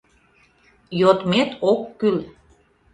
Йодмет 0.99 1.51
ок 1.71 1.81
кӱл. 1.99 2.17